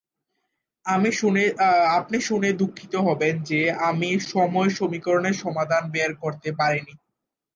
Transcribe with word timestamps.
আপনি 1.95 2.17
শুনে 2.21 2.49
দুঃখিত 2.53 2.93
হবেন 3.07 3.33
যে 3.43 3.59
আমি 3.89 4.09
সময় 4.27 4.69
সমীকরণের 4.69 5.35
সমাধান 5.35 5.83
বের 5.91 6.11
করতে 6.15 6.49
পারি 6.51 6.81
নি। 6.81 6.93